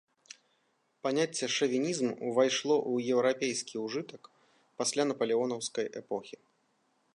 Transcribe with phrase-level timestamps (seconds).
[1.07, 4.23] Паняцце шавінізм увайшло ў еўрапейскі ўжытак
[4.83, 6.35] пасля напалеонаўскай эпохі.